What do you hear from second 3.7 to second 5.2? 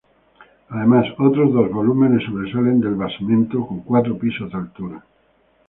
cuatro pisos de altura.